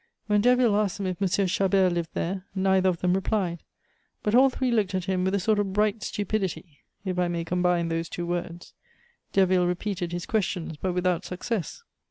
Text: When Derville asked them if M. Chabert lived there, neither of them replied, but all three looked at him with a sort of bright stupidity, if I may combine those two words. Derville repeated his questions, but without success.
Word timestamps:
When 0.25 0.41
Derville 0.41 0.75
asked 0.77 0.97
them 0.97 1.05
if 1.05 1.21
M. 1.21 1.27
Chabert 1.45 1.93
lived 1.93 2.15
there, 2.15 2.47
neither 2.55 2.89
of 2.89 3.01
them 3.01 3.13
replied, 3.13 3.61
but 4.23 4.33
all 4.33 4.49
three 4.49 4.71
looked 4.71 4.95
at 4.95 5.05
him 5.05 5.23
with 5.23 5.35
a 5.35 5.39
sort 5.39 5.59
of 5.59 5.73
bright 5.73 6.01
stupidity, 6.01 6.79
if 7.05 7.19
I 7.19 7.27
may 7.27 7.45
combine 7.45 7.89
those 7.89 8.09
two 8.09 8.25
words. 8.25 8.73
Derville 9.31 9.67
repeated 9.67 10.11
his 10.11 10.25
questions, 10.25 10.75
but 10.77 10.93
without 10.93 11.23
success. 11.23 11.83